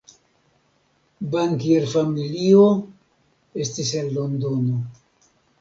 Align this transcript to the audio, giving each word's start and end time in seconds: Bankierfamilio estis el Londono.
Bankierfamilio 1.35 2.65
estis 3.67 3.93
el 4.03 4.11
Londono. 4.17 4.83